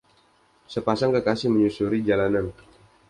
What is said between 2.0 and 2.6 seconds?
jalanan.